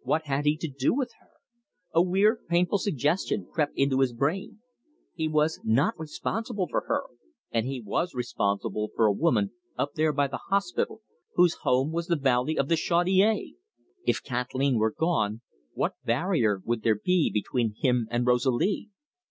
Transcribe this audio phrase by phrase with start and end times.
[0.00, 1.32] What had he to do with her?
[1.92, 4.60] A weird, painful suggestion crept into his brain:
[5.12, 7.02] he was not responsible for her,
[7.50, 11.02] and he was responsible for a woman up there by the hospital,
[11.34, 13.52] whose home was the valley of the Chaudiere!
[14.06, 15.42] If Kathleen were gone,
[15.74, 18.88] what barrier would there be between him and Rosalie?